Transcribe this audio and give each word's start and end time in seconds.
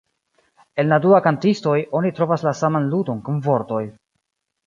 En 0.83 0.87
la 0.93 0.97
dua 1.03 1.19
kantistoj, 1.25 1.75
oni 1.99 2.11
trovas 2.21 2.45
la 2.49 2.55
saman 2.61 2.89
ludon 2.95 3.23
kun 3.27 3.39
vortoj. 3.49 3.83